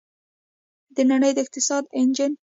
د 0.95 0.97
نړۍ 1.11 1.31
د 1.35 1.37
اقتصاد 1.43 1.83
انجن. 1.99 2.31